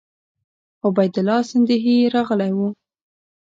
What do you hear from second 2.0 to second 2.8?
راغلی وو.